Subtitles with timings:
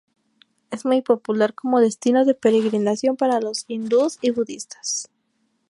[0.71, 5.11] Es muy popular como destino de peregrinación para los hindúes y budistas.